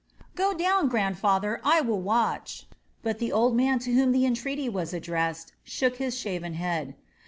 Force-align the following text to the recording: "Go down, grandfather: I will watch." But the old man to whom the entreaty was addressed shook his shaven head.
"Go 0.33 0.55
down, 0.55 0.87
grandfather: 0.87 1.61
I 1.63 1.81
will 1.81 2.01
watch." 2.01 2.65
But 3.03 3.19
the 3.19 3.31
old 3.31 3.55
man 3.55 3.77
to 3.85 3.93
whom 3.93 4.13
the 4.13 4.25
entreaty 4.25 4.67
was 4.67 4.95
addressed 4.95 5.53
shook 5.63 5.97
his 5.97 6.17
shaven 6.17 6.55
head. 6.55 6.95